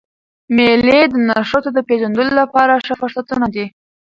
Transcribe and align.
مېلې 0.55 1.01
د 1.11 1.13
نوښتو 1.27 1.69
د 1.73 1.79
پېژندلو 1.87 2.31
له 2.39 2.43
پاره 2.53 2.75
ښه 2.85 2.93
فرصتونه 3.01 3.45
دي. 3.55 3.65